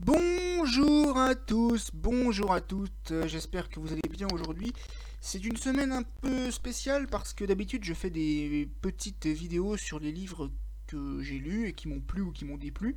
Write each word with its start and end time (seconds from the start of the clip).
Bonjour 0.00 1.16
à 1.16 1.34
tous, 1.34 1.90
bonjour 1.94 2.52
à 2.52 2.60
toutes, 2.60 3.12
euh, 3.12 3.26
j'espère 3.26 3.70
que 3.70 3.80
vous 3.80 3.92
allez 3.92 4.02
bien 4.10 4.28
aujourd'hui. 4.30 4.74
C'est 5.22 5.42
une 5.42 5.56
semaine 5.56 5.90
un 5.90 6.02
peu 6.02 6.50
spéciale 6.50 7.06
parce 7.06 7.32
que 7.32 7.46
d'habitude 7.46 7.82
je 7.82 7.94
fais 7.94 8.10
des 8.10 8.68
petites 8.82 9.24
vidéos 9.24 9.78
sur 9.78 9.98
les 9.98 10.12
livres 10.12 10.50
que 10.86 11.22
j'ai 11.22 11.38
lus 11.38 11.68
et 11.68 11.72
qui 11.72 11.88
m'ont 11.88 12.02
plu 12.02 12.20
ou 12.20 12.30
qui 12.30 12.44
m'ont 12.44 12.58
déplu. 12.58 12.94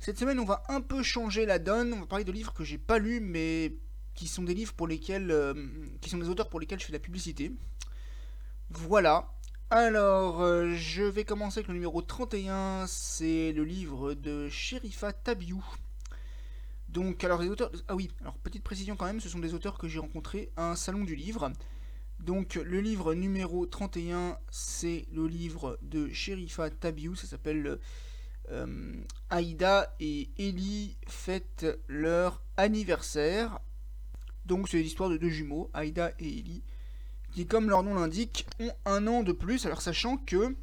Cette 0.00 0.18
semaine 0.18 0.38
on 0.38 0.46
va 0.46 0.62
un 0.70 0.80
peu 0.80 1.02
changer 1.02 1.44
la 1.44 1.58
donne, 1.58 1.92
on 1.92 2.00
va 2.00 2.06
parler 2.06 2.24
de 2.24 2.32
livres 2.32 2.54
que 2.54 2.64
j'ai 2.64 2.78
pas 2.78 2.98
lus 2.98 3.20
mais 3.20 3.76
qui 4.14 4.28
sont 4.28 4.44
des 4.44 4.54
livres 4.54 4.72
pour 4.72 4.88
lesquels... 4.88 5.30
euh, 5.30 5.52
qui 6.00 6.08
sont 6.08 6.18
des 6.18 6.30
auteurs 6.30 6.48
pour 6.48 6.58
lesquels 6.58 6.80
je 6.80 6.86
fais 6.86 6.92
de 6.92 6.96
la 6.96 7.02
publicité. 7.02 7.52
Voilà. 8.70 9.34
Alors, 9.68 10.40
euh, 10.40 10.72
je 10.74 11.02
vais 11.02 11.24
commencer 11.24 11.58
avec 11.58 11.68
le 11.68 11.74
numéro 11.74 12.00
31, 12.00 12.86
c'est 12.86 13.52
le 13.52 13.64
livre 13.64 14.14
de 14.14 14.48
Sherifa 14.48 15.12
Tabiou. 15.12 15.62
Donc, 16.88 17.22
alors 17.22 17.42
les 17.42 17.48
auteurs... 17.48 17.70
Ah 17.88 17.94
oui, 17.94 18.10
alors 18.20 18.34
petite 18.38 18.62
précision 18.62 18.96
quand 18.96 19.06
même, 19.06 19.20
ce 19.20 19.28
sont 19.28 19.38
des 19.38 19.54
auteurs 19.54 19.76
que 19.78 19.88
j'ai 19.88 19.98
rencontrés 19.98 20.50
à 20.56 20.70
un 20.70 20.76
salon 20.76 21.04
du 21.04 21.14
livre. 21.14 21.52
Donc, 22.20 22.54
le 22.54 22.80
livre 22.80 23.14
numéro 23.14 23.66
31, 23.66 24.38
c'est 24.50 25.06
le 25.12 25.26
livre 25.26 25.78
de 25.82 26.08
Sherifa 26.12 26.70
Tabiou, 26.70 27.14
ça 27.14 27.26
s'appelle 27.26 27.78
euh, 28.50 28.94
Aïda 29.30 29.94
et 30.00 30.30
Ellie 30.38 30.96
fêtent 31.06 31.66
leur 31.88 32.42
anniversaire. 32.56 33.60
Donc, 34.46 34.68
c'est 34.68 34.78
l'histoire 34.78 35.10
de 35.10 35.18
deux 35.18 35.28
jumeaux, 35.28 35.70
Aïda 35.74 36.12
et 36.18 36.38
Ellie, 36.38 36.62
qui, 37.32 37.46
comme 37.46 37.68
leur 37.68 37.82
nom 37.82 37.94
l'indique, 37.94 38.46
ont 38.58 38.72
un 38.86 39.06
an 39.06 39.22
de 39.22 39.32
plus. 39.32 39.66
Alors, 39.66 39.82
sachant 39.82 40.16
que... 40.16 40.56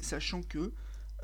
Sachant 0.00 0.42
que... 0.42 0.72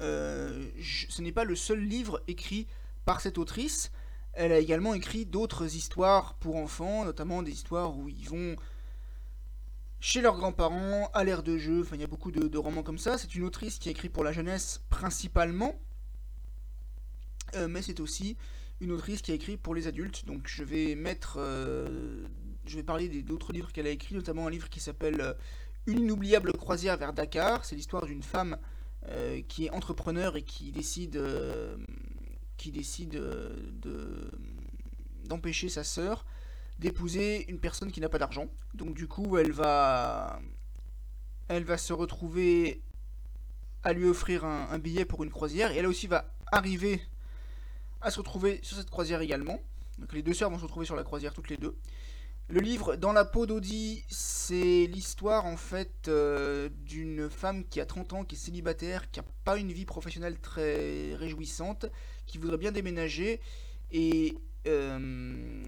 euh, 0.00 0.68
ce 1.08 1.22
n'est 1.22 1.32
pas 1.32 1.44
le 1.44 1.54
seul 1.54 1.80
livre 1.80 2.22
écrit 2.26 2.66
par 3.10 3.20
cette 3.20 3.38
autrice. 3.38 3.90
Elle 4.34 4.52
a 4.52 4.60
également 4.60 4.94
écrit 4.94 5.26
d'autres 5.26 5.74
histoires 5.74 6.34
pour 6.34 6.54
enfants, 6.54 7.04
notamment 7.04 7.42
des 7.42 7.50
histoires 7.50 7.98
où 7.98 8.08
ils 8.08 8.28
vont 8.28 8.54
chez 9.98 10.20
leurs 10.20 10.36
grands-parents, 10.36 11.10
à 11.12 11.24
l'ère 11.24 11.42
de 11.42 11.58
jeu. 11.58 11.80
Enfin, 11.80 11.96
il 11.96 12.02
y 12.02 12.04
a 12.04 12.06
beaucoup 12.06 12.30
de, 12.30 12.56
romans 12.56 12.84
comme 12.84 12.98
ça. 12.98 13.18
C'est 13.18 13.34
une 13.34 13.42
autrice 13.42 13.80
qui 13.80 13.88
a 13.88 13.90
écrit 13.90 14.08
pour 14.08 14.22
la 14.22 14.30
jeunesse 14.30 14.80
principalement, 14.90 15.74
Euh, 17.56 17.66
mais 17.66 17.82
c'est 17.82 17.98
aussi 17.98 18.36
une 18.80 18.92
autrice 18.92 19.22
qui 19.22 19.32
a 19.32 19.34
écrit 19.34 19.56
pour 19.56 19.74
les 19.74 19.88
adultes. 19.88 20.24
Donc, 20.24 20.42
je 20.46 20.62
vais 20.62 20.94
mettre, 20.94 21.34
euh, 21.38 22.24
je 22.64 22.76
vais 22.76 22.84
parler 22.84 23.08
des- 23.08 23.24
d'autres 23.24 23.52
livres 23.52 23.72
qu'elle 23.72 23.88
a 23.88 23.90
écrits, 23.90 24.14
notamment 24.14 24.46
un 24.46 24.50
livre 24.50 24.68
qui 24.68 24.78
s'appelle 24.78 25.20
euh, 25.20 25.34
Une 25.86 25.98
inoubliable 25.98 26.52
croisière 26.52 26.96
vers 26.96 27.12
Dakar. 27.12 27.64
C'est 27.64 27.74
l'histoire 27.74 28.06
d'une 28.06 28.22
femme 28.22 28.56
qui 29.48 29.64
est 29.64 29.70
entrepreneur 29.70 30.36
et 30.36 30.42
qui 30.42 30.70
décide 30.72 31.16
qui 32.60 32.72
décide 32.72 33.16
euh, 33.16 33.48
de 33.82 34.30
d'empêcher 35.24 35.68
sa 35.68 35.82
sœur 35.84 36.26
d'épouser 36.78 37.48
une 37.48 37.58
personne 37.58 37.92
qui 37.92 38.00
n'a 38.00 38.08
pas 38.08 38.18
d'argent. 38.18 38.48
Donc 38.74 38.94
du 38.94 39.06
coup, 39.06 39.38
elle 39.38 39.52
va 39.52 40.40
elle 41.48 41.64
va 41.64 41.78
se 41.78 41.92
retrouver 41.92 42.82
à 43.82 43.92
lui 43.92 44.04
offrir 44.04 44.44
un, 44.44 44.68
un 44.70 44.78
billet 44.78 45.04
pour 45.04 45.24
une 45.24 45.30
croisière 45.30 45.72
et 45.72 45.76
elle 45.76 45.86
aussi 45.86 46.06
va 46.06 46.34
arriver 46.52 47.00
à 48.02 48.10
se 48.10 48.18
retrouver 48.18 48.60
sur 48.62 48.76
cette 48.76 48.90
croisière 48.90 49.20
également. 49.22 49.58
Donc 49.98 50.12
les 50.12 50.22
deux 50.22 50.34
sœurs 50.34 50.50
vont 50.50 50.58
se 50.58 50.64
retrouver 50.64 50.86
sur 50.86 50.96
la 50.96 51.04
croisière 51.04 51.32
toutes 51.32 51.48
les 51.48 51.56
deux. 51.56 51.76
Le 52.50 52.58
livre 52.58 52.96
Dans 52.96 53.12
la 53.12 53.24
peau 53.24 53.46
d'Audi, 53.46 54.02
c'est 54.08 54.88
l'histoire 54.88 55.46
en 55.46 55.56
fait 55.56 56.08
euh, 56.08 56.68
d'une 56.84 57.30
femme 57.30 57.64
qui 57.64 57.80
a 57.80 57.86
30 57.86 58.12
ans, 58.12 58.24
qui 58.24 58.34
est 58.34 58.38
célibataire, 58.38 59.08
qui 59.12 59.20
n'a 59.20 59.26
pas 59.44 59.56
une 59.56 59.70
vie 59.70 59.84
professionnelle 59.84 60.36
très 60.40 61.14
réjouissante, 61.14 61.86
qui 62.26 62.38
voudrait 62.38 62.58
bien 62.58 62.72
déménager 62.72 63.40
et 63.92 64.36
euh, 64.66 65.62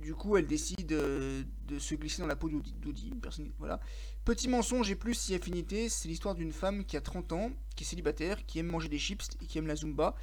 du 0.00 0.14
coup 0.14 0.36
elle 0.36 0.46
décide 0.46 0.92
euh, 0.92 1.42
de 1.66 1.80
se 1.80 1.96
glisser 1.96 2.22
dans 2.22 2.28
la 2.28 2.36
peau 2.36 2.48
d'Audi. 2.48 3.12
voilà. 3.58 3.80
Petit 4.24 4.46
mensonge 4.46 4.92
et 4.92 4.94
plus 4.94 5.14
si 5.14 5.34
affinité, 5.34 5.88
c'est 5.88 6.06
l'histoire 6.06 6.36
d'une 6.36 6.52
femme 6.52 6.84
qui 6.84 6.96
a 6.96 7.00
30 7.00 7.32
ans, 7.32 7.50
qui 7.74 7.82
est 7.82 7.86
célibataire, 7.86 8.46
qui 8.46 8.60
aime 8.60 8.68
manger 8.68 8.88
des 8.88 8.98
chips 9.00 9.28
et 9.42 9.46
qui 9.46 9.58
aime 9.58 9.66
la 9.66 9.74
zumba 9.74 10.14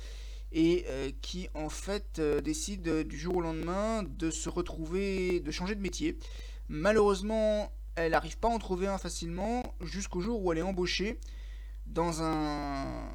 et 0.52 0.86
euh, 0.88 1.12
qui 1.22 1.50
en 1.54 1.70
fait 1.70 2.20
euh, 2.20 2.42
décide 2.42 2.88
euh, 2.88 3.04
du 3.04 3.18
jour 3.18 3.38
au 3.38 3.42
lendemain 3.42 4.04
de 4.04 4.30
se 4.30 4.50
retrouver, 4.50 5.40
de 5.40 5.52
changer 5.52 5.76
de 5.76 5.82
métier. 5.82 6.18
Malheureusement, 6.70 7.72
elle 7.96 8.12
n'arrive 8.12 8.38
pas 8.38 8.48
à 8.48 8.52
en 8.52 8.60
trouver 8.60 8.88
un 8.88 8.98
facilement 8.98 9.76
jusqu'au 9.82 10.22
jour 10.22 10.44
où 10.44 10.52
elle 10.52 10.60
est 10.60 10.64
embauchée 10.64 11.20
dans 11.86 12.22
un 12.22 13.14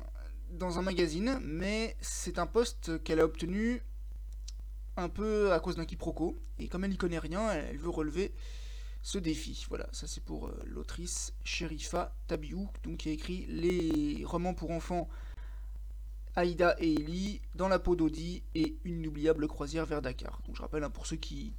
dans 0.51 0.79
un 0.79 0.83
magazine, 0.83 1.41
mais 1.43 1.97
c'est 2.03 2.39
un 2.39 2.47
poste 2.47 3.03
qu'elle 3.05 3.21
a 3.21 3.25
obtenu 3.25 3.81
un 4.99 5.09
peu 5.09 5.51
à 5.51 5.61
cause 5.61 5.77
d'un 5.77 5.87
quiproquo 5.87 6.39
et 6.59 6.69
comme 6.69 6.85
elle 6.85 6.91
n'y 6.91 6.99
connaît 6.99 7.19
rien, 7.19 7.51
elle, 7.51 7.79
veut 7.79 7.89
relever 7.89 8.35
ce 9.01 9.17
défi. 9.17 9.65
Voilà, 9.71 9.89
ça 9.93 10.07
c'est 10.07 10.23
pour 10.23 10.51
l'autrice 10.67 11.33
Sherifa 11.43 12.15
Tabiou, 12.27 12.69
donc 12.83 12.99
qui 12.99 13.09
a 13.09 13.13
écrit 13.13 13.47
les 13.49 14.25
romans 14.27 14.53
pour 14.53 14.73
enfants 14.73 15.09
Aïda 16.35 16.77
et 16.79 16.95
Ellie, 16.95 17.41
Dans 17.55 17.69
la 17.69 17.79
peau 17.79 17.97
d'Audi 17.97 18.43
et 18.55 18.77
Une 18.85 19.01
inoubliable 19.01 19.47
croisière 19.49 19.87
vers 19.87 20.03
Dakar. 20.03 20.41
Donc 20.47 20.57
je 20.57 20.63
rappelle 20.63 20.85
hein, 20.85 20.91
pour 20.91 21.07
ceux 21.07 21.17
qui, 21.17 21.53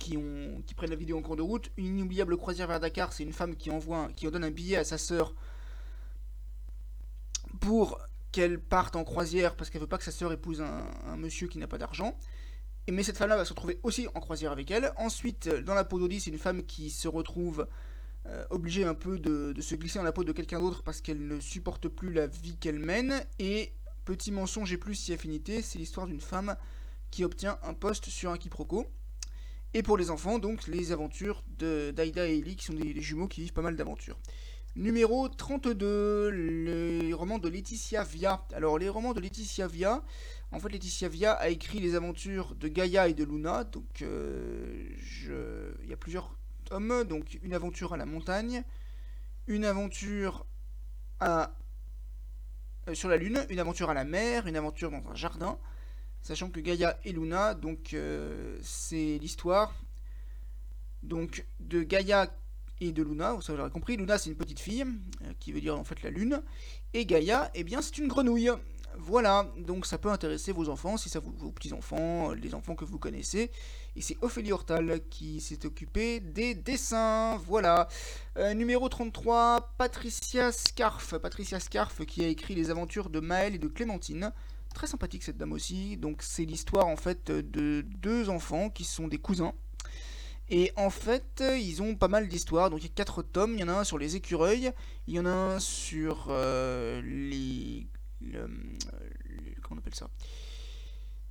prennent 0.75 0.89
la 0.89 0.95
vidéo 0.95 1.17
en 1.17 1.21
cours 1.21 1.35
de 1.35 1.41
route, 1.41 1.71
Une 1.77 1.97
inoubliable 1.97 2.37
croisière 2.37 2.67
vers 2.67 2.79
Dakar, 2.79 3.13
c'est 3.13 3.23
une 3.23 3.33
femme 3.33 3.55
qui 3.55 3.69
envoie, 3.69 4.09
qui 4.15 4.27
en 4.27 4.31
donne 4.31 4.43
un 4.43 4.51
billet 4.51 4.77
à 4.77 4.83
sa 4.83 4.97
sœur 4.97 5.33
pour 7.59 7.99
qu'elle 8.31 8.59
parte 8.59 8.95
en 8.95 9.03
croisière 9.03 9.55
parce 9.55 9.69
qu'elle 9.69 9.81
veut 9.81 9.87
pas 9.87 9.99
que 9.99 10.03
sa 10.03 10.11
sœur 10.11 10.31
épouse 10.31 10.61
un, 10.61 11.17
monsieur 11.17 11.47
qui 11.47 11.59
n'a 11.59 11.67
pas 11.67 11.77
d'argent. 11.77 12.17
Et 12.87 12.91
mais 12.91 13.03
cette 13.03 13.17
femme-là 13.17 13.37
va 13.37 13.45
se 13.45 13.51
retrouver 13.51 13.79
aussi 13.83 14.07
en 14.15 14.19
croisière 14.19 14.51
avec 14.51 14.71
elle. 14.71 14.91
Ensuite, 14.97 15.47
dans 15.47 15.75
la 15.75 15.85
peau 15.85 15.99
d'Audi, 15.99 16.19
c'est 16.19 16.31
une 16.31 16.39
femme 16.39 16.63
qui 16.63 16.89
se 16.89 17.07
retrouve 17.07 17.67
euh, 18.25 18.43
obligée 18.49 18.83
un 18.83 18.95
peu 18.95 19.19
de, 19.19 19.53
de 19.53 19.61
se 19.61 19.75
glisser 19.75 19.99
dans 19.99 20.03
la 20.03 20.11
peau 20.11 20.23
de 20.23 20.31
quelqu'un 20.31 20.59
d'autre 20.59 20.81
parce 20.83 20.99
qu'elle 20.99 21.25
ne 21.25 21.39
supporte 21.39 21.87
plus 21.87 22.11
la 22.11 22.27
vie 22.27 22.57
qu'elle 22.57 22.79
mène. 22.79 23.23
Et 23.37 23.71
petit 24.05 24.31
mensonge 24.31 24.71
et 24.73 24.77
plus 24.77 24.95
si 24.95 25.13
affinité, 25.13 25.61
c'est 25.61 25.79
l'histoire 25.79 26.07
d'une 26.07 26.21
femme 26.21 26.55
qui 27.11 27.23
obtient 27.23 27.59
un 27.63 27.73
poste 27.73 28.09
sur 28.09 28.31
un 28.31 28.37
quiproquo. 28.37 28.87
Et 29.75 29.81
pour 29.81 29.97
les 29.97 30.11
enfants, 30.11 30.37
donc 30.37 30.67
les 30.67 30.91
aventures 30.91 31.43
de 31.57 31.93
et 31.97 32.37
Ellie, 32.37 32.55
qui 32.55 32.65
sont 32.65 32.73
des, 32.73 33.01
jumeaux 33.01 33.27
qui 33.27 33.41
vivent 33.41 33.53
pas 33.53 33.61
mal 33.61 33.75
d'aventures. 33.75 34.19
Numéro 34.75 35.29
32, 35.29 36.29
les 36.29 37.13
romans 37.13 37.37
de 37.37 37.47
Laetitia 37.49 38.03
Via. 38.03 38.43
Alors, 38.53 38.79
les 38.79 38.89
romans 38.89 39.13
de 39.13 39.19
Laetitia 39.19 39.67
Via, 39.67 40.03
en 40.51 40.59
fait, 40.59 40.69
Laetitia 40.69 41.09
Via 41.09 41.33
a 41.33 41.49
écrit 41.49 41.79
les 41.79 41.95
aventures 41.95 42.55
de 42.55 42.67
Gaïa 42.67 43.07
et 43.07 43.13
de 43.13 43.23
Luna. 43.23 43.63
Donc, 43.63 44.01
euh, 44.01 44.89
il 45.83 45.89
y 45.89 45.93
a 45.93 45.97
plusieurs 45.97 46.35
tomes. 46.65 47.03
Donc, 47.03 47.39
une 47.43 47.53
aventure 47.53 47.93
à 47.93 47.97
la 47.97 48.05
montagne, 48.05 48.63
une 49.47 49.65
aventure 49.65 50.45
à... 51.19 51.55
euh, 52.87 52.93
sur 52.93 53.09
la 53.09 53.17
lune, 53.17 53.45
une 53.49 53.59
aventure 53.59 53.89
à 53.89 53.93
la 53.93 54.03
mer, 54.03 54.47
une 54.47 54.55
aventure 54.55 54.91
dans 54.91 55.03
un 55.09 55.15
jardin. 55.15 55.57
Sachant 56.21 56.49
que 56.49 56.59
Gaïa 56.59 56.97
et 57.03 57.11
Luna, 57.11 57.53
donc, 57.53 57.93
euh, 57.93 58.57
c'est 58.61 59.17
l'histoire 59.19 59.73
donc 61.03 61.45
de 61.59 61.83
Gaïa 61.83 62.33
et 62.81 62.91
de 62.91 63.03
Luna, 63.03 63.33
vous 63.33 63.55
l'aurez 63.55 63.69
compris, 63.69 63.97
Luna 63.97 64.17
c'est 64.17 64.29
une 64.29 64.35
petite 64.35 64.59
fille, 64.59 64.83
euh, 64.83 65.33
qui 65.39 65.51
veut 65.51 65.61
dire 65.61 65.77
en 65.77 65.83
fait 65.83 66.01
la 66.01 66.09
lune, 66.09 66.41
et 66.93 67.05
Gaïa, 67.05 67.51
eh 67.53 67.63
bien 67.63 67.81
c'est 67.81 67.97
une 67.97 68.07
grenouille. 68.07 68.51
Voilà, 68.97 69.51
donc 69.57 69.85
ça 69.85 69.97
peut 69.97 70.09
intéresser 70.09 70.51
vos 70.51 70.69
enfants, 70.69 70.97
si 70.97 71.09
ça 71.09 71.19
vous, 71.19 71.33
vos 71.37 71.51
petits-enfants, 71.51 72.31
euh, 72.31 72.35
les 72.35 72.53
enfants 72.53 72.75
que 72.75 72.85
vous 72.85 72.99
connaissez. 72.99 73.51
Et 73.95 74.01
c'est 74.01 74.17
Ophélie 74.21 74.51
Hortal 74.51 75.01
qui 75.09 75.41
s'est 75.41 75.65
occupée 75.65 76.19
des 76.19 76.55
dessins, 76.55 77.37
voilà. 77.45 77.87
Euh, 78.37 78.53
numéro 78.53 78.89
33, 78.89 79.73
Patricia 79.77 80.51
Scarf. 80.51 81.17
Patricia 81.17 81.59
Scarf 81.59 82.05
qui 82.05 82.23
a 82.23 82.27
écrit 82.27 82.55
les 82.55 82.69
aventures 82.69 83.09
de 83.09 83.19
Maël 83.19 83.55
et 83.55 83.59
de 83.59 83.67
Clémentine. 83.67 84.31
Très 84.73 84.87
sympathique 84.87 85.23
cette 85.23 85.37
dame 85.37 85.51
aussi, 85.51 85.97
donc 85.97 86.23
c'est 86.23 86.45
l'histoire 86.45 86.87
en 86.87 86.95
fait 86.95 87.29
de 87.29 87.81
deux 87.81 88.29
enfants 88.29 88.69
qui 88.69 88.83
sont 88.83 89.07
des 89.07 89.19
cousins. 89.19 89.53
Et 90.49 90.71
en 90.75 90.89
fait, 90.89 91.43
ils 91.57 91.81
ont 91.81 91.95
pas 91.95 92.07
mal 92.07 92.27
d'histoires. 92.27 92.69
Donc 92.69 92.81
il 92.81 92.83
y 92.83 92.89
a 92.89 92.93
quatre 92.93 93.23
tomes. 93.23 93.53
Il 93.53 93.61
y 93.61 93.63
en 93.63 93.69
a 93.69 93.73
un 93.73 93.83
sur 93.83 93.97
les 93.97 94.15
écureuils. 94.15 94.71
Il 95.07 95.15
y 95.15 95.19
en 95.19 95.25
a 95.25 95.31
un 95.31 95.59
sur 95.59 96.27
euh, 96.29 97.01
les, 97.03 97.87
les- 98.31 99.55
Comment 99.61 99.75
on 99.75 99.77
appelle 99.79 99.95
ça? 99.95 100.09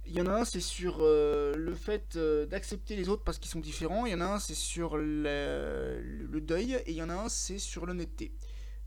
Il 0.05 0.13
y 0.15 0.21
en 0.21 0.27
a 0.27 0.33
un, 0.41 0.45
c'est 0.45 0.61
sur 0.61 0.99
euh, 1.01 1.55
le 1.55 1.75
fait 1.75 2.17
euh, 2.17 2.45
d'accepter 2.47 2.97
les 2.97 3.09
autres 3.09 3.23
parce 3.23 3.39
qu'ils 3.39 3.51
sont 3.51 3.61
différents. 3.61 4.05
Il 4.05 4.13
y 4.13 4.15
en 4.15 4.21
a 4.21 4.25
un, 4.27 4.39
c'est 4.41 4.55
sur 4.55 4.97
le, 4.97 6.41
deuil. 6.41 6.75
Et 6.87 6.91
il 6.91 6.97
y 6.97 7.03
en 7.03 7.09
a 7.09 7.15
un, 7.15 7.29
c'est 7.29 7.59
sur 7.59 7.87
l'honnêteté. 7.87 8.33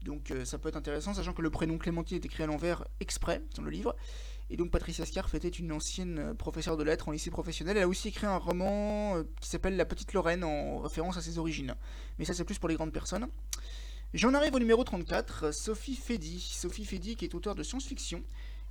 Donc 0.03 0.31
euh, 0.31 0.45
ça 0.45 0.57
peut 0.57 0.69
être 0.69 0.75
intéressant, 0.75 1.13
sachant 1.13 1.33
que 1.33 1.41
le 1.41 1.49
prénom 1.49 1.77
Clémentine 1.77 2.17
est 2.17 2.25
écrit 2.25 2.43
à 2.43 2.47
l'envers 2.47 2.85
exprès 2.99 3.41
dans 3.55 3.63
le 3.63 3.71
livre. 3.71 3.95
Et 4.49 4.57
donc 4.57 4.69
Patricia 4.69 5.05
Scarf 5.05 5.33
était 5.33 5.47
une 5.47 5.71
ancienne 5.71 6.19
euh, 6.19 6.33
professeure 6.33 6.77
de 6.77 6.83
lettres 6.83 7.07
en 7.07 7.11
lycée 7.11 7.31
professionnel. 7.31 7.77
Elle 7.77 7.83
a 7.83 7.87
aussi 7.87 8.09
écrit 8.09 8.27
un 8.27 8.37
roman 8.37 9.15
euh, 9.15 9.23
qui 9.41 9.49
s'appelle 9.49 9.77
La 9.77 9.85
Petite 9.85 10.13
Lorraine 10.13 10.43
en 10.43 10.79
référence 10.79 11.17
à 11.17 11.21
ses 11.21 11.39
origines. 11.39 11.75
Mais 12.19 12.25
ça 12.25 12.33
c'est 12.33 12.43
plus 12.43 12.59
pour 12.59 12.69
les 12.69 12.75
grandes 12.75 12.93
personnes. 12.93 13.27
J'en 14.15 14.33
arrive 14.33 14.55
au 14.55 14.59
numéro 14.59 14.81
34, 14.81 15.53
Sophie 15.53 15.97
Fedi. 15.97 16.39
Sophie 16.39 16.85
Fedi 16.85 17.17
qui 17.17 17.25
est 17.25 17.35
auteure 17.35 17.53
de 17.53 17.63
science-fiction 17.63 18.23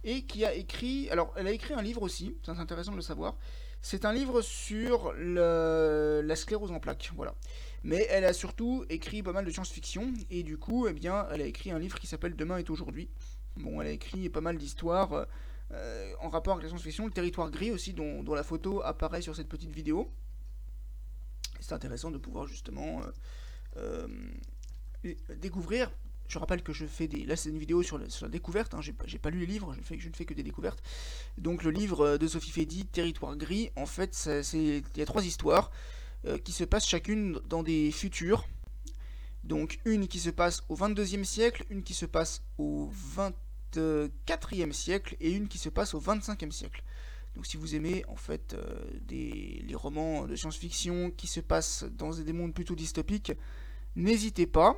et 0.02 0.22
qui 0.22 0.42
a 0.46 0.54
écrit. 0.54 1.10
Alors, 1.10 1.34
elle 1.36 1.46
a 1.46 1.50
écrit 1.50 1.74
un 1.74 1.82
livre 1.82 2.00
aussi, 2.00 2.34
c'est 2.42 2.52
intéressant 2.52 2.92
de 2.92 2.96
le 2.96 3.02
savoir. 3.02 3.36
C'est 3.82 4.06
un 4.06 4.14
livre 4.14 4.40
sur 4.40 5.12
la 5.12 6.34
sclérose 6.34 6.72
en 6.72 6.80
plaques, 6.80 7.10
voilà. 7.14 7.34
Mais 7.82 8.06
elle 8.08 8.24
a 8.24 8.32
surtout 8.32 8.86
écrit 8.88 9.22
pas 9.22 9.32
mal 9.32 9.44
de 9.44 9.50
science-fiction, 9.50 10.14
et 10.30 10.44
du 10.44 10.56
coup, 10.56 10.88
eh 10.88 10.94
bien, 10.94 11.26
elle 11.30 11.42
a 11.42 11.46
écrit 11.46 11.70
un 11.72 11.78
livre 11.78 12.00
qui 12.00 12.06
s'appelle 12.06 12.36
Demain 12.36 12.56
est 12.56 12.70
aujourd'hui. 12.70 13.10
Bon, 13.58 13.82
elle 13.82 13.88
a 13.88 13.92
écrit 13.92 14.30
pas 14.30 14.40
mal 14.40 14.56
d'histoires 14.56 15.26
euh, 15.72 16.14
en 16.20 16.30
rapport 16.30 16.54
avec 16.54 16.62
la 16.62 16.70
science-fiction, 16.70 17.04
le 17.04 17.12
territoire 17.12 17.50
gris 17.50 17.70
aussi, 17.70 17.92
dont, 17.92 18.22
dont, 18.22 18.34
la 18.34 18.44
photo 18.44 18.80
apparaît 18.82 19.20
sur 19.20 19.36
cette 19.36 19.50
petite 19.50 19.74
vidéo. 19.74 20.10
C'est 21.60 21.74
intéressant 21.74 22.10
de 22.10 22.16
pouvoir 22.16 22.46
justement 22.46 23.02
euh, 23.02 23.10
euh, 23.76 24.08
découvrir 25.36 25.90
je 26.28 26.38
rappelle 26.38 26.62
que 26.62 26.72
je 26.72 26.86
fais 26.86 27.06
des. 27.06 27.24
Là, 27.24 27.36
c'est 27.36 27.50
une 27.50 27.58
vidéo 27.58 27.82
sur 27.82 27.98
la, 27.98 28.28
découverte. 28.28 28.74
Hein. 28.74 28.80
J'ai 28.80 29.18
pas 29.18 29.30
lu 29.30 29.40
les 29.40 29.46
livres, 29.46 29.76
je, 29.82 30.08
ne 30.08 30.14
fais 30.14 30.24
que 30.24 30.34
des 30.34 30.42
découvertes. 30.42 30.82
Donc, 31.38 31.62
le 31.62 31.70
livre 31.70 32.16
de 32.16 32.26
Sophie 32.26 32.50
Fedi, 32.50 32.86
Territoire 32.86 33.36
gris, 33.36 33.70
en 33.76 33.86
fait, 33.86 34.28
il 34.54 34.82
y 34.96 35.02
a 35.02 35.06
trois 35.06 35.24
histoires 35.24 35.70
euh, 36.26 36.38
qui 36.38 36.52
se 36.52 36.64
passent 36.64 36.88
chacune 36.88 37.40
dans 37.48 37.62
des 37.62 37.90
futurs. 37.90 38.46
Donc, 39.44 39.78
une 39.84 40.08
qui 40.08 40.18
se 40.18 40.30
passe 40.30 40.62
au 40.68 40.76
22e 40.76 41.24
siècle, 41.24 41.64
une 41.68 41.82
qui 41.82 41.92
se 41.92 42.06
passe 42.06 42.42
au 42.56 42.90
24e 43.74 44.72
siècle 44.72 45.16
et 45.20 45.30
une 45.30 45.48
qui 45.48 45.58
se 45.58 45.68
passe 45.68 45.92
au 45.92 46.00
25e 46.00 46.50
siècle. 46.50 46.82
Donc, 47.34 47.46
si 47.46 47.56
vous 47.56 47.74
aimez 47.74 48.04
en 48.08 48.16
fait 48.16 48.54
euh, 48.54 48.64
des, 49.02 49.62
les 49.66 49.74
romans 49.74 50.26
de 50.26 50.36
science-fiction 50.36 51.10
qui 51.10 51.26
se 51.26 51.40
passent 51.40 51.84
dans 51.84 52.14
des 52.14 52.32
mondes 52.32 52.54
plutôt 52.54 52.74
dystopiques, 52.74 53.32
n'hésitez 53.96 54.46
pas. 54.46 54.76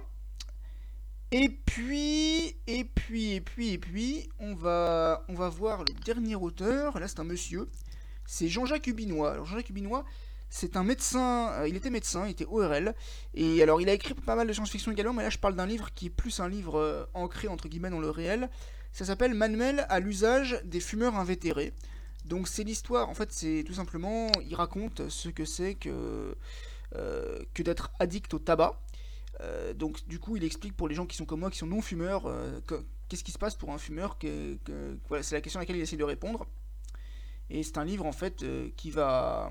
Et 1.32 1.48
puis, 1.48 2.56
et 2.68 2.84
puis, 2.84 3.32
et 3.34 3.40
puis, 3.40 3.70
et 3.72 3.78
puis, 3.78 4.28
on 4.38 4.54
va, 4.54 5.24
on 5.28 5.34
va 5.34 5.48
voir 5.48 5.80
le 5.80 5.92
dernier 6.04 6.36
auteur. 6.36 7.00
Là, 7.00 7.08
c'est 7.08 7.18
un 7.18 7.24
monsieur. 7.24 7.68
C'est 8.26 8.48
Jean-Jacques 8.48 8.86
Hubinois. 8.86 9.32
Alors, 9.32 9.44
Jean-Jacques 9.44 9.70
Hubinois, 9.70 10.04
c'est 10.50 10.76
un 10.76 10.84
médecin. 10.84 11.50
Euh, 11.54 11.68
il 11.68 11.74
était 11.74 11.90
médecin, 11.90 12.26
il 12.26 12.30
était 12.30 12.46
ORL. 12.46 12.94
Et 13.34 13.60
alors, 13.60 13.80
il 13.80 13.88
a 13.88 13.92
écrit 13.92 14.14
pas 14.14 14.36
mal 14.36 14.46
de 14.46 14.52
science-fiction 14.52 14.92
également. 14.92 15.14
Mais 15.14 15.24
là, 15.24 15.30
je 15.30 15.38
parle 15.38 15.56
d'un 15.56 15.66
livre 15.66 15.92
qui 15.94 16.06
est 16.06 16.10
plus 16.10 16.38
un 16.38 16.48
livre 16.48 16.78
euh, 16.78 17.04
ancré, 17.12 17.48
entre 17.48 17.68
guillemets, 17.68 17.90
dans 17.90 18.00
le 18.00 18.10
réel. 18.10 18.48
Ça 18.92 19.04
s'appelle 19.04 19.34
Manuel 19.34 19.84
à 19.88 19.98
l'usage 19.98 20.60
des 20.64 20.80
fumeurs 20.80 21.16
invétérés. 21.16 21.72
Donc, 22.24 22.46
c'est 22.46 22.62
l'histoire. 22.62 23.08
En 23.08 23.14
fait, 23.14 23.32
c'est 23.32 23.64
tout 23.66 23.74
simplement. 23.74 24.30
Il 24.48 24.54
raconte 24.54 25.08
ce 25.08 25.28
que 25.28 25.44
c'est 25.44 25.74
que, 25.74 26.36
euh, 26.94 27.42
que 27.52 27.64
d'être 27.64 27.90
addict 27.98 28.32
au 28.32 28.38
tabac. 28.38 28.80
Euh, 29.40 29.74
donc 29.74 30.06
du 30.06 30.18
coup, 30.18 30.36
il 30.36 30.44
explique 30.44 30.76
pour 30.76 30.88
les 30.88 30.94
gens 30.94 31.06
qui 31.06 31.16
sont 31.16 31.24
comme 31.24 31.40
moi, 31.40 31.50
qui 31.50 31.58
sont 31.58 31.66
non 31.66 31.82
fumeurs, 31.82 32.26
euh, 32.26 32.60
qu'est-ce 33.08 33.24
qui 33.24 33.32
se 33.32 33.38
passe 33.38 33.54
pour 33.54 33.72
un 33.72 33.78
fumeur. 33.78 34.18
Que, 34.18 34.58
voilà, 35.08 35.22
c'est 35.22 35.34
la 35.34 35.40
question 35.40 35.58
à 35.58 35.62
laquelle 35.62 35.76
il 35.76 35.82
essaie 35.82 35.96
de 35.96 36.04
répondre. 36.04 36.46
Et 37.50 37.62
c'est 37.62 37.78
un 37.78 37.84
livre 37.84 38.06
en 38.06 38.12
fait 38.12 38.42
euh, 38.42 38.70
qui 38.76 38.90
va 38.90 39.50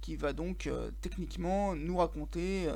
qui 0.00 0.16
va 0.16 0.32
donc 0.32 0.70
techniquement 1.00 1.74
nous 1.74 1.98
raconter 1.98 2.68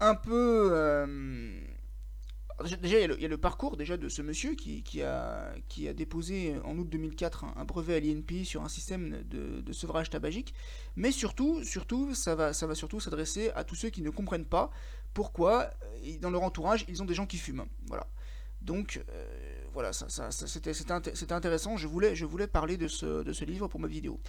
un 0.00 0.14
peu 0.14 1.06
Déjà, 2.80 3.00
il 3.00 3.20
y, 3.20 3.24
a 3.24 3.28
le, 3.28 3.38
parcours 3.38 3.76
déjà 3.76 3.96
de 3.96 4.08
ce 4.08 4.22
monsieur 4.22 4.54
qui, 4.54 5.02
a, 5.02 5.54
déposé 5.94 6.54
en 6.64 6.76
août 6.78 6.88
2004 6.88 7.44
un, 7.56 7.64
brevet 7.64 7.96
à 7.96 8.00
l'INPI 8.00 8.44
sur 8.44 8.62
un 8.62 8.68
système 8.68 9.22
de, 9.24 9.72
sevrage 9.72 10.10
tabagique. 10.10 10.54
Mais 10.96 11.12
surtout, 11.12 11.64
surtout 11.64 12.14
ça, 12.14 12.34
va, 12.34 12.52
ça 12.52 12.66
va 12.66 12.74
surtout 12.74 13.00
s'adresser 13.00 13.50
à 13.54 13.64
tous 13.64 13.74
ceux 13.74 13.90
qui 13.90 14.02
ne 14.02 14.10
comprennent 14.10 14.46
pas 14.46 14.70
pourquoi, 15.14 15.70
euh, 16.04 16.18
dans 16.20 16.30
leur 16.30 16.42
entourage, 16.42 16.84
ils 16.88 17.02
ont 17.02 17.06
des 17.06 17.14
gens 17.14 17.26
qui 17.26 17.36
fument. 17.36 17.66
Voilà. 17.86 18.06
Donc, 18.60 19.02
euh, 19.10 19.64
voilà, 19.72 19.92
c'était 19.92 21.32
intéressant. 21.32 21.76
Je 21.76 21.86
voulais, 21.86 22.14
je 22.14 22.24
voulais 22.24 22.46
parler 22.46 22.76
de 22.76 22.88
ce, 22.88 23.22
de 23.22 23.32
ce 23.32 23.44
livre 23.44 23.68
pour 23.68 23.80
ma 23.80 23.88
vidéo. 23.88 24.20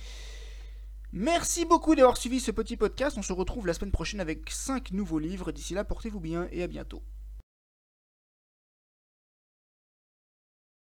Merci 1.12 1.66
beaucoup 1.66 1.94
d'avoir 1.94 2.18
suivi 2.18 2.40
ce 2.40 2.50
petit 2.50 2.76
podcast. 2.76 3.18
On 3.18 3.22
se 3.22 3.34
retrouve 3.34 3.68
la 3.68 3.74
semaine 3.74 3.92
prochaine 3.92 4.20
avec 4.20 4.50
5 4.50 4.92
nouveaux 4.92 5.20
livres. 5.20 5.52
D'ici 5.52 5.76
là, 5.76 5.84
portez-vous 5.84 6.20
bien 6.20 6.48
et 6.52 6.64
à 6.64 6.68
bientôt. 6.68 7.04